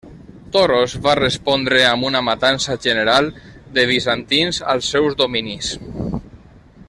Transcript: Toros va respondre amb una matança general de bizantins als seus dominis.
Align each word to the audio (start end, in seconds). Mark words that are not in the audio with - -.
Toros 0.53 0.93
va 1.07 1.11
respondre 1.19 1.81
amb 1.89 2.07
una 2.09 2.21
matança 2.29 2.79
general 2.87 3.29
de 3.79 3.85
bizantins 3.93 4.61
als 4.75 4.91
seus 4.95 5.19
dominis. 5.25 5.75